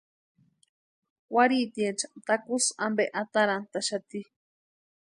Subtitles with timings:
[1.35, 4.21] Warhitiecha takusï ampe atarantaxati.